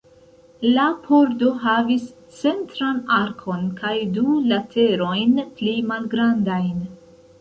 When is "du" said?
4.17-4.25